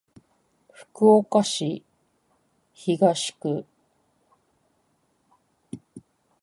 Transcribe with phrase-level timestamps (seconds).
[0.73, 1.83] 福岡市
[2.73, 3.67] 東区